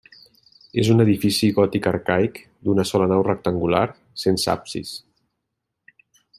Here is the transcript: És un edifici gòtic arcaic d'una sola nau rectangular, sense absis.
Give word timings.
És 0.83 0.87
un 0.93 1.03
edifici 1.03 1.49
gòtic 1.57 1.89
arcaic 1.91 2.41
d'una 2.69 2.87
sola 2.93 3.11
nau 3.13 3.23
rectangular, 3.29 3.85
sense 4.25 4.53
absis. 4.59 4.99